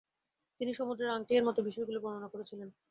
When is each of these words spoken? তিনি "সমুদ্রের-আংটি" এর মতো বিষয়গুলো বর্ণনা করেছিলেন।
তিনি 0.61 0.71
"সমুদ্রের-আংটি" 0.73 1.33
এর 1.35 1.43
মতো 1.47 1.59
বিষয়গুলো 1.67 1.99
বর্ণনা 2.01 2.29
করেছিলেন। 2.29 2.69